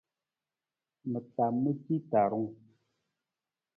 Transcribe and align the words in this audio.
Ma 1.11 1.19
taa 1.33 1.51
ma 1.61 1.71
ci 1.83 1.95
tarung. 2.09 2.51